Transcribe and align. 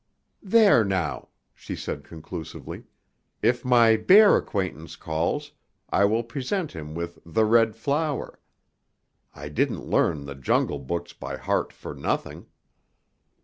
"There 0.41 0.83
now," 0.83 1.27
she 1.53 1.75
said 1.75 2.03
conclusively, 2.03 2.85
"if 3.43 3.63
my 3.63 3.97
bear 3.97 4.35
acquaintance 4.35 4.95
calls, 4.95 5.51
I 5.91 6.05
will 6.05 6.23
present 6.23 6.71
him 6.71 6.95
with 6.95 7.19
'the 7.23 7.45
red 7.45 7.75
flower.' 7.75 8.39
I 9.35 9.49
didn't 9.49 9.85
learn 9.85 10.25
the 10.25 10.33
'Jungle 10.33 10.79
Books' 10.79 11.13
by 11.13 11.37
heart 11.37 11.71
for 11.71 11.93
nothing." 11.93 12.47